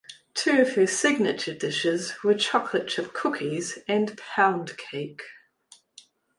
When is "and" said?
3.87-4.17